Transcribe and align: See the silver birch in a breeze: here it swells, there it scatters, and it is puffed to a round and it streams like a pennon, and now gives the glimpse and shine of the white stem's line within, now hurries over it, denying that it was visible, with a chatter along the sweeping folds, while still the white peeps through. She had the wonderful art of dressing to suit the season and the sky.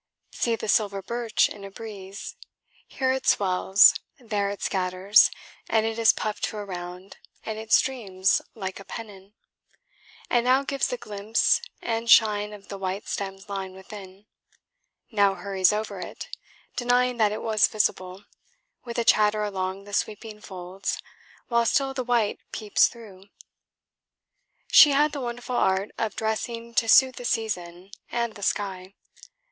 See 0.31 0.55
the 0.55 0.67
silver 0.67 1.03
birch 1.03 1.47
in 1.47 1.63
a 1.63 1.69
breeze: 1.69 2.35
here 2.87 3.11
it 3.13 3.27
swells, 3.27 3.93
there 4.17 4.49
it 4.49 4.63
scatters, 4.63 5.29
and 5.69 5.85
it 5.85 5.99
is 5.99 6.11
puffed 6.11 6.43
to 6.45 6.57
a 6.57 6.65
round 6.65 7.17
and 7.45 7.59
it 7.59 7.71
streams 7.71 8.41
like 8.55 8.79
a 8.79 8.83
pennon, 8.83 9.35
and 10.27 10.43
now 10.43 10.63
gives 10.63 10.87
the 10.87 10.97
glimpse 10.97 11.61
and 11.83 12.09
shine 12.09 12.51
of 12.51 12.67
the 12.67 12.79
white 12.79 13.07
stem's 13.07 13.47
line 13.47 13.75
within, 13.75 14.25
now 15.11 15.35
hurries 15.35 15.71
over 15.71 15.99
it, 15.99 16.35
denying 16.75 17.17
that 17.17 17.31
it 17.31 17.43
was 17.43 17.67
visible, 17.67 18.23
with 18.83 18.97
a 18.97 19.03
chatter 19.03 19.43
along 19.43 19.83
the 19.83 19.93
sweeping 19.93 20.41
folds, 20.41 20.97
while 21.47 21.63
still 21.63 21.93
the 21.93 22.03
white 22.03 22.39
peeps 22.51 22.87
through. 22.87 23.25
She 24.71 24.93
had 24.93 25.11
the 25.11 25.21
wonderful 25.21 25.57
art 25.57 25.91
of 25.99 26.15
dressing 26.15 26.73
to 26.73 26.89
suit 26.89 27.17
the 27.17 27.23
season 27.25 27.91
and 28.09 28.33
the 28.33 28.41
sky. 28.41 28.95